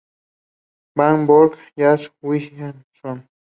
[0.97, 3.29] Van Vogt o Jack Williamson.